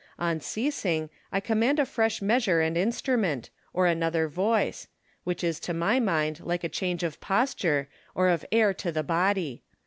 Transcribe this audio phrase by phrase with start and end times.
[0.17, 4.87] On ceasing, I command a fresh measure and instrument, or another voice;
[5.25, 9.03] which is to the mind like a change of posture, or of air to the
[9.03, 9.61] body.